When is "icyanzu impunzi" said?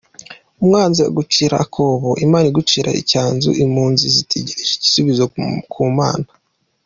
3.01-4.05